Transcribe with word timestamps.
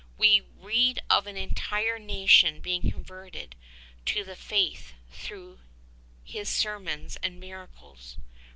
We 0.17 0.41
read 0.41 0.99
of 1.11 1.27
an 1.27 1.37
entire 1.37 1.99
nation 1.99 2.59
being 2.59 2.81
converted 2.89 3.55
to 4.07 4.23
the 4.23 4.35
Faith 4.35 4.93
through 5.11 5.59
his 6.23 6.49
sermons 6.49 7.17
and 7.17 7.39
miracles. 7.39 8.17